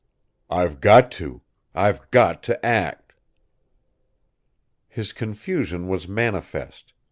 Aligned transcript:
"I've 0.49 0.81
got 0.81 1.11
to! 1.11 1.43
I've 1.75 2.09
got 2.09 2.41
to 2.49 2.65
act!" 2.65 3.13
His 4.87 5.13
confusion 5.13 5.87
was 5.87 6.07
manifest. 6.07 6.93